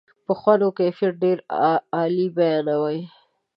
په 0.25 0.33
خوند 0.39 0.61
و 0.63 0.75
کیفیت 0.79 1.13
ډېره 1.23 1.43
عالي 1.95 2.27
بیانوي. 2.37 3.01